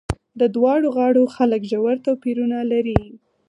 د 0.39 0.41
دواړو 0.55 0.87
غاړو 0.97 1.23
خلک 1.35 1.61
ژور 1.71 1.95
توپیرونه 2.05 2.57
لري. 2.71 3.01